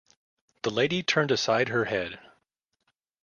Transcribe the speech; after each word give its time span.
The 0.63 0.71
lady 0.71 1.03
turned 1.03 1.29
aside 1.29 1.69
her 1.69 1.85
head. 1.85 2.19